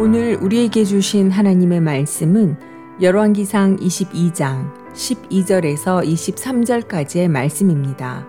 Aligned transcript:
오늘 0.00 0.38
우리에게 0.40 0.84
주신 0.84 1.28
하나님의 1.28 1.80
말씀은 1.80 2.56
열왕기상 3.02 3.78
22장 3.78 4.72
12절에서 4.92 6.06
23절까지의 6.06 7.26
말씀입니다. 7.26 8.24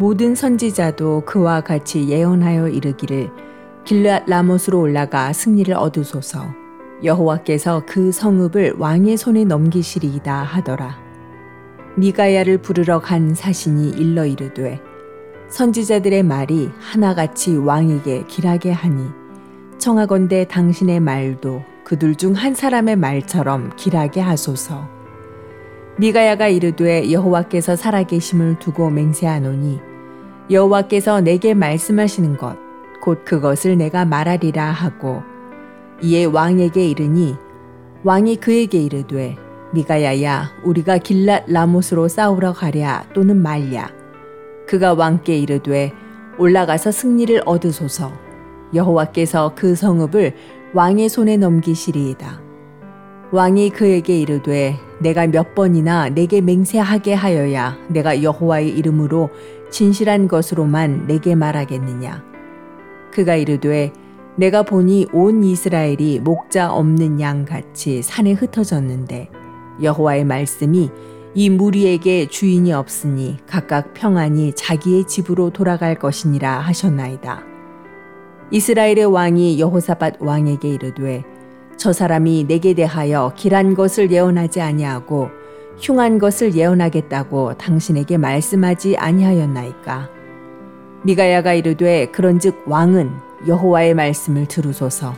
모든 0.00 0.34
선지자도 0.34 1.22
그와 1.26 1.60
같이 1.60 2.08
예언하여 2.08 2.70
이르기를 2.70 3.30
길앗 3.84 4.24
라못으로 4.26 4.80
올라가 4.80 5.32
승리를 5.32 5.72
얻으소서 5.72 6.52
여호와께서 7.04 7.84
그 7.86 8.10
성읍을 8.10 8.78
왕의 8.78 9.16
손에 9.16 9.44
넘기시리이다 9.44 10.42
하더라. 10.42 10.98
미가야를 11.94 12.58
부르러 12.58 12.98
간 12.98 13.32
사신이 13.32 13.90
일러 13.90 14.26
이르되 14.26 14.80
선지자들의 15.50 16.24
말이 16.24 16.68
하나같이 16.80 17.56
왕에게 17.56 18.24
길하게 18.26 18.72
하니 18.72 19.27
청하건대 19.78 20.46
당신의 20.48 21.00
말도 21.00 21.62
그들 21.84 22.14
중 22.16 22.34
한 22.34 22.54
사람의 22.54 22.96
말처럼 22.96 23.72
길하게 23.76 24.20
하소서. 24.20 24.88
미가야가 25.98 26.48
이르되 26.48 27.10
여호와께서 27.10 27.76
살아계심을 27.76 28.58
두고 28.58 28.90
맹세하노니 28.90 29.80
여호와께서 30.50 31.20
내게 31.20 31.54
말씀하시는 31.54 32.36
것 32.36 32.68
곧 33.00 33.24
그것을 33.24 33.78
내가 33.78 34.04
말하리라 34.04 34.70
하고 34.70 35.22
이에 36.02 36.24
왕에게 36.24 36.86
이르니 36.88 37.36
왕이 38.04 38.36
그에게 38.36 38.82
이르되 38.82 39.36
미가야야 39.72 40.50
우리가 40.64 40.98
길랏 40.98 41.44
라못으로 41.46 42.08
싸우러 42.08 42.52
가랴 42.52 43.06
또는 43.14 43.36
말랴 43.40 43.90
그가 44.66 44.94
왕께 44.94 45.38
이르되 45.38 45.92
올라가서 46.38 46.90
승리를 46.90 47.42
얻으소서 47.46 48.12
여호와께서 48.74 49.52
그 49.54 49.74
성읍을 49.74 50.34
왕의 50.74 51.08
손에 51.08 51.36
넘기시리이다 51.36 52.42
왕이 53.30 53.70
그에게 53.70 54.20
이르되 54.20 54.76
내가 55.00 55.26
몇 55.26 55.54
번이나 55.54 56.08
내게 56.08 56.40
맹세하게 56.40 57.14
하여야 57.14 57.76
내가 57.88 58.22
여호와의 58.22 58.70
이름으로 58.70 59.30
진실한 59.70 60.28
것으로만 60.28 61.06
내게 61.06 61.34
말하겠느냐 61.34 62.24
그가 63.12 63.36
이르되 63.36 63.92
내가 64.36 64.62
보니 64.62 65.08
온 65.12 65.42
이스라엘이 65.42 66.20
목자 66.20 66.72
없는 66.72 67.20
양 67.20 67.44
같이 67.44 68.02
산에 68.02 68.32
흩어졌는데 68.32 69.30
여호와의 69.82 70.24
말씀이 70.24 70.90
이 71.34 71.50
무리에게 71.50 72.26
주인이 72.26 72.72
없으니 72.72 73.36
각각 73.46 73.94
평안히 73.94 74.52
자기의 74.54 75.04
집으로 75.04 75.50
돌아갈 75.50 75.94
것이니라 75.94 76.60
하셨나이다. 76.60 77.57
이스라엘의 78.50 79.04
왕이 79.04 79.60
여호사밧 79.60 80.22
왕에게 80.22 80.68
이르되 80.68 81.22
저 81.76 81.92
사람이 81.92 82.46
내게 82.48 82.72
대하여 82.74 83.32
길한 83.36 83.74
것을 83.74 84.10
예언하지 84.10 84.60
아니하고 84.60 85.28
흉한 85.78 86.18
것을 86.18 86.54
예언하겠다고 86.54 87.58
당신에게 87.58 88.16
말씀하지 88.16 88.96
아니하였나이까? 88.96 90.10
미가야가 91.04 91.52
이르되 91.52 92.06
그런즉 92.06 92.64
왕은 92.66 93.10
여호와의 93.46 93.94
말씀을 93.94 94.46
들으소서. 94.46 95.14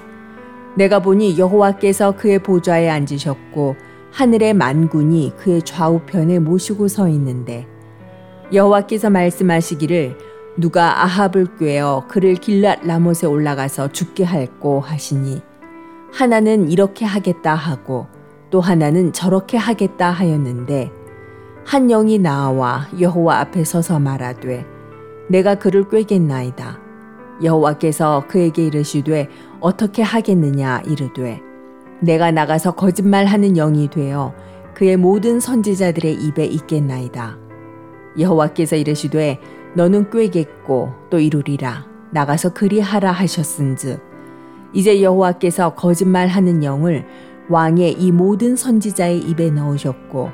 내가 0.77 1.01
보니 1.01 1.39
여호와께서 1.39 2.17
그의 2.17 2.41
보좌에 2.41 2.91
앉으셨고 2.91 3.77
하늘의 4.13 4.55
만군이 4.55 5.35
그의 5.39 5.63
좌우편에 5.63 6.41
모시고 6.41 6.89
서 6.89 7.09
있는데 7.09 7.67
여호와께서 8.53 9.09
말씀하시기를 9.09 10.30
누가 10.57 11.05
아합을 11.05 11.57
꾀어 11.59 12.05
그를 12.09 12.35
길랏 12.35 12.87
라못에 12.87 13.27
올라가서 13.27 13.93
죽게 13.93 14.25
할꼬 14.25 14.81
하시니 14.81 15.43
하나는 16.13 16.71
이렇게 16.71 17.05
하겠다 17.05 17.55
하고 17.55 18.07
또 18.51 18.61
하나는 18.61 19.13
저렇게 19.13 19.57
하겠다 19.57 20.11
하였는데 20.11 20.91
한 21.65 21.89
영이 21.89 22.19
나와 22.19 22.89
여호와 22.99 23.41
앞에 23.41 23.65
서서 23.65 24.01
말하되 24.01 24.67
내가 25.29 25.55
그를 25.55 25.89
꾀겠나이다 25.89 26.81
여호와께서 27.43 28.25
그에게 28.29 28.67
이르시되 28.67 29.29
어떻게 29.61 30.03
하겠느냐 30.03 30.83
이르되 30.87 31.41
내가 32.01 32.31
나가서 32.31 32.73
거짓말하는 32.73 33.55
영이 33.55 33.89
되어 33.89 34.35
그의 34.75 34.97
모든 34.97 35.41
선지자들의 35.41 36.15
입에 36.15 36.47
있겠나이다. 36.47 37.37
여호와께서 38.19 38.77
이르시되 38.77 39.39
너는 39.75 40.11
꾀겠고 40.11 40.93
또 41.11 41.19
이루리라 41.19 41.87
나가서 42.11 42.55
그리하라 42.55 43.13
하셨은즉 43.13 44.01
이제 44.73 45.03
여호와께서 45.03 45.75
거짓말하는 45.75 46.65
영을 46.65 47.07
왕의 47.49 47.93
이 47.95 48.13
모든 48.13 48.57
선지자의 48.57 49.19
입에 49.19 49.51
넣으셨고 49.51 50.31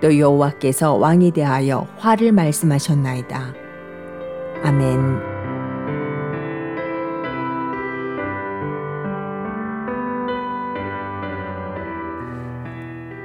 또 0.00 0.18
여호와께서 0.18 0.94
왕에 0.94 1.30
대하여 1.30 1.86
화를 1.96 2.32
말씀하셨나이다. 2.32 3.54
아멘. 4.62 4.98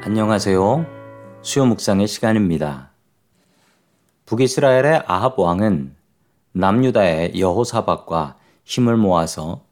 안녕하세요. 0.03 0.85
수요 1.41 1.65
묵상의 1.65 2.07
시간입니다. 2.07 2.90
북이스라엘의 4.31 5.03
아합 5.07 5.37
왕은 5.37 5.93
남유다의 6.53 7.37
여호사박과 7.37 8.37
힘을 8.63 8.95
모아서 8.95 9.65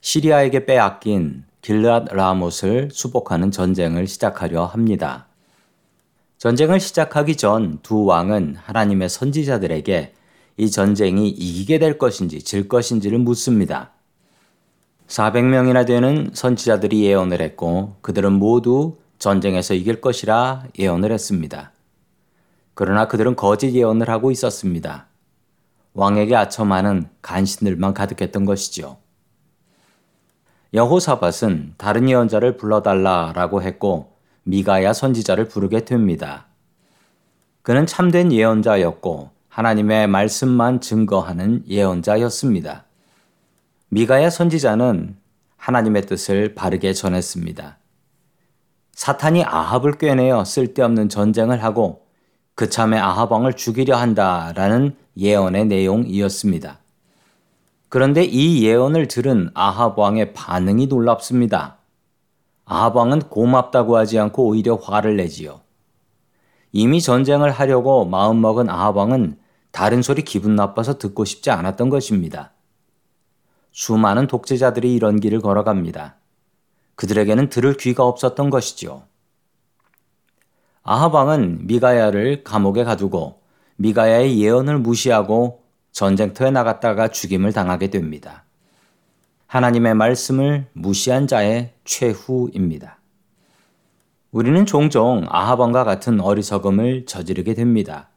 시리아에게 0.00 0.66
빼앗긴 0.66 1.44
길랏 1.62 2.12
라못을 2.12 2.88
수복하는 2.90 3.52
전쟁을 3.52 4.08
시작하려 4.08 4.64
합니다. 4.64 5.28
전쟁을 6.38 6.80
시작하기 6.80 7.36
전 7.36 7.78
두 7.84 8.04
왕은 8.04 8.56
하나님의 8.56 9.08
선지자들에게 9.08 10.12
이 10.56 10.70
전쟁이 10.72 11.28
이기게 11.28 11.78
될 11.78 11.96
것인지 11.96 12.42
질 12.42 12.66
것인지를 12.68 13.20
묻습니다. 13.20 13.92
400명이나 15.06 15.86
되는 15.86 16.30
선지자들이 16.32 17.04
예언을 17.04 17.40
했고 17.40 17.94
그들은 18.00 18.32
모두 18.32 18.96
전쟁에서 19.20 19.74
이길 19.74 20.00
것이라 20.00 20.64
예언을 20.76 21.12
했습니다. 21.12 21.70
그러나 22.74 23.08
그들은 23.08 23.36
거짓 23.36 23.74
예언을 23.74 24.08
하고 24.08 24.30
있었습니다. 24.30 25.06
왕에게 25.94 26.36
아첨하는 26.36 27.08
간신들만 27.22 27.94
가득했던 27.94 28.44
것이지요. 28.44 28.96
여호사밧은 30.72 31.74
다른 31.76 32.08
예언자를 32.08 32.56
불러달라라고 32.56 33.62
했고 33.62 34.12
미가야 34.44 34.92
선지자를 34.92 35.48
부르게 35.48 35.84
됩니다. 35.84 36.46
그는 37.62 37.86
참된 37.86 38.32
예언자였고 38.32 39.30
하나님의 39.48 40.06
말씀만 40.06 40.80
증거하는 40.80 41.64
예언자였습니다. 41.68 42.84
미가야 43.88 44.30
선지자는 44.30 45.16
하나님의 45.56 46.02
뜻을 46.06 46.54
바르게 46.54 46.92
전했습니다. 46.94 47.76
사탄이 48.92 49.44
아합을 49.44 49.98
꿰내어 49.98 50.44
쓸데없는 50.44 51.08
전쟁을 51.08 51.62
하고 51.62 52.06
그참에 52.60 52.98
아합 52.98 53.32
왕을 53.32 53.54
죽이려 53.54 53.96
한다라는 53.96 54.94
예언의 55.16 55.64
내용이었습니다. 55.64 56.78
그런데 57.88 58.22
이 58.22 58.62
예언을 58.66 59.08
들은 59.08 59.50
아합 59.54 59.98
왕의 59.98 60.34
반응이 60.34 60.88
놀랍습니다. 60.88 61.78
아합 62.66 62.96
왕은 62.96 63.20
고맙다고 63.30 63.96
하지 63.96 64.18
않고 64.18 64.44
오히려 64.44 64.74
화를 64.74 65.16
내지요. 65.16 65.62
이미 66.72 67.00
전쟁을 67.00 67.50
하려고 67.50 68.04
마음먹은 68.04 68.68
아합 68.68 68.94
왕은 68.94 69.38
다른 69.70 70.02
소리 70.02 70.20
기분 70.20 70.54
나빠서 70.54 70.98
듣고 70.98 71.24
싶지 71.24 71.50
않았던 71.50 71.88
것입니다. 71.88 72.52
수많은 73.72 74.26
독재자들이 74.26 74.94
이런 74.94 75.18
길을 75.18 75.40
걸어갑니다. 75.40 76.16
그들에게는 76.96 77.48
들을 77.48 77.74
귀가 77.78 78.04
없었던 78.04 78.50
것이지요. 78.50 79.04
아하방은 80.92 81.68
미가야를 81.68 82.42
감옥에 82.42 82.82
가두고 82.82 83.38
미가야의 83.76 84.42
예언을 84.42 84.78
무시하고 84.78 85.62
전쟁터에 85.92 86.50
나갔다가 86.50 87.06
죽임을 87.06 87.52
당하게 87.52 87.90
됩니다. 87.90 88.42
하나님의 89.46 89.94
말씀을 89.94 90.66
무시한 90.72 91.28
자의 91.28 91.74
최후입니다. 91.84 92.98
우리는 94.32 94.66
종종 94.66 95.26
아하방과 95.28 95.84
같은 95.84 96.18
어리석음을 96.20 97.06
저지르게 97.06 97.54
됩니다. 97.54 98.08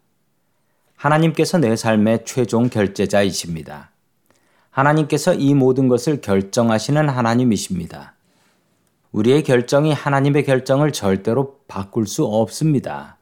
하나님께서 0.96 1.60
내 1.60 1.76
삶의 1.76 2.26
최종 2.26 2.70
결제자이십니다. 2.70 3.92
하나님께서 4.72 5.36
이 5.36 5.54
모든 5.54 5.88
것을 5.88 6.22
결정하시는 6.22 7.08
하나님이십니다. 7.08 8.16
우리의 9.14 9.44
결정이 9.44 9.94
하나님의 9.94 10.44
결정을 10.44 10.92
절대로 10.92 11.60
바꿀 11.68 12.08
수 12.08 12.26
없습니다. 12.26 13.18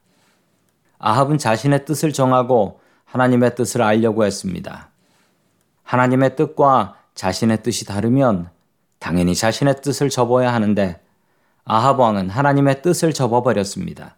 아합은 0.97 1.37
자신의 1.37 1.85
뜻을 1.85 2.13
정하고 2.13 2.79
하나님의 3.05 3.55
뜻을 3.55 3.81
알려고 3.81 4.23
했습니다. 4.23 4.89
하나님의 5.83 6.37
뜻과 6.37 6.95
자신의 7.13 7.61
뜻이 7.61 7.85
다르면 7.85 8.49
당연히 8.99 9.35
자신의 9.35 9.81
뜻을 9.81 10.09
접어야 10.09 10.53
하는데 10.53 11.01
아합 11.65 11.99
왕은 11.99 12.29
하나님의 12.29 12.81
뜻을 12.81 13.13
접어버렸습니다. 13.13 14.15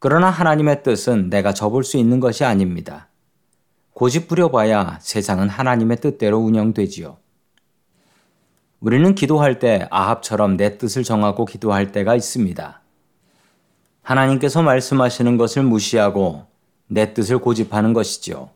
그러나 0.00 0.28
하나님의 0.28 0.82
뜻은 0.82 1.30
내가 1.30 1.54
접을 1.54 1.84
수 1.84 1.98
있는 1.98 2.18
것이 2.18 2.44
아닙니다. 2.44 3.08
고집 3.92 4.26
부려봐야 4.26 4.98
세상은 5.00 5.48
하나님의 5.48 5.98
뜻대로 5.98 6.38
운영되지요. 6.38 7.16
우리는 8.80 9.14
기도할 9.14 9.58
때 9.58 9.88
아합처럼 9.90 10.56
내 10.56 10.76
뜻을 10.78 11.02
정하고 11.02 11.44
기도할 11.46 11.92
때가 11.92 12.14
있습니다. 12.14 12.80
하나님께서 14.02 14.62
말씀하시는 14.62 15.36
것을 15.36 15.62
무시하고 15.62 16.46
내 16.86 17.14
뜻을 17.14 17.38
고집하는 17.38 17.92
것이지요. 17.92 18.50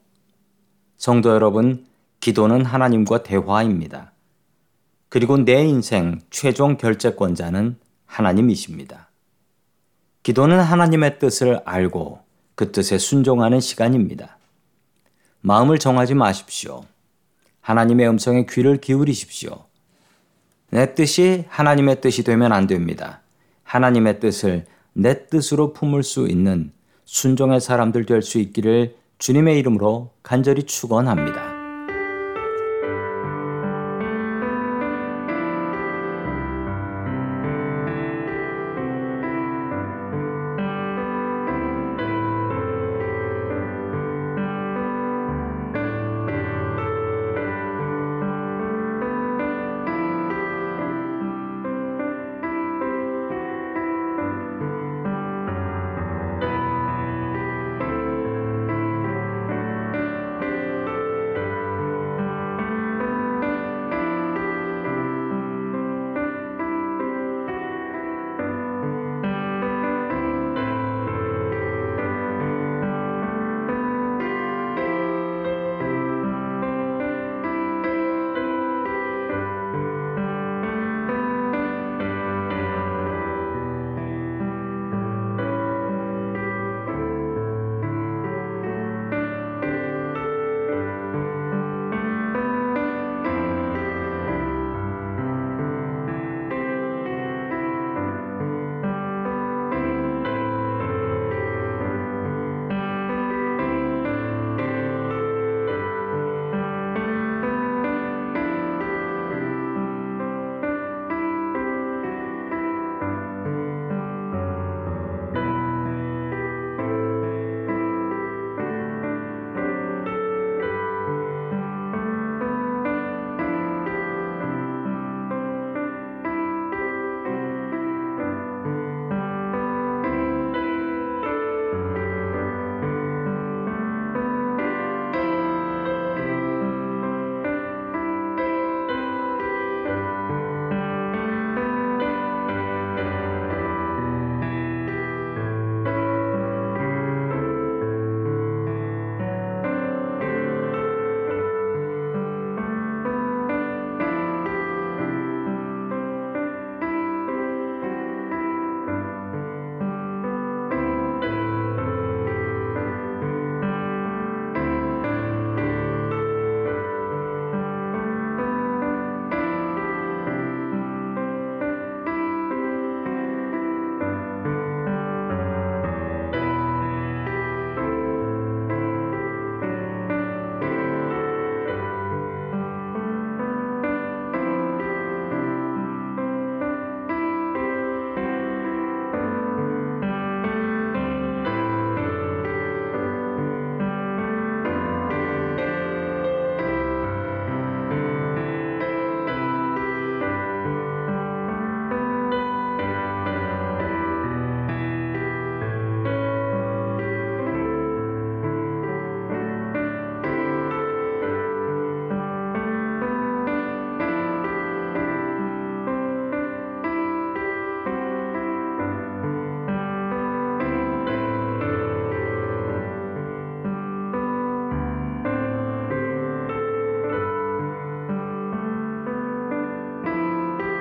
성도 0.97 1.31
여러분, 1.31 1.87
기도는 2.21 2.65
하나님과 2.65 3.23
대화입니다. 3.23 4.13
그리고 5.09 5.39
내 5.39 5.65
인생 5.65 6.21
최종 6.31 6.77
결재권자는 6.77 7.77
하나님이십니다. 8.07 9.09
기도는 10.23 10.61
하나님의 10.61 11.19
뜻을 11.19 11.63
알고 11.65 12.21
그 12.55 12.73
뜻에 12.73 12.99
순종하는 12.99 13.59
시간입니다. 13.59 14.37
마음을 15.41 15.79
정하지 15.79 16.15
마십시오. 16.15 16.85
하나님의 17.63 18.09
음성에 18.09 18.45
귀를 18.49 18.77
기울이십시오. 18.77 19.70
내 20.71 20.95
뜻이 20.95 21.45
하나님의 21.49 22.01
뜻이 22.01 22.23
되면 22.25 22.53
안 22.53 22.67
됩니다. 22.67 23.21
하나님의 23.65 24.21
뜻을 24.21 24.67
내 24.93 25.27
뜻으로 25.27 25.73
품을 25.73 26.03
수 26.03 26.29
있는 26.29 26.73
순종의 27.05 27.61
사람들 27.61 28.07
될 28.07 28.23
수 28.23 28.39
있기를 28.39 28.95
주님의 29.19 29.59
이름으로 29.59 30.11
간절히 30.23 30.63
축원합니다. 30.63 31.50